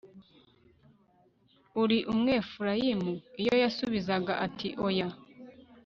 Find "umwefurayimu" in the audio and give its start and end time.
2.13-3.13